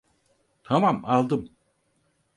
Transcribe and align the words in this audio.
Tamam, 0.63 1.01
aldım. 1.05 1.49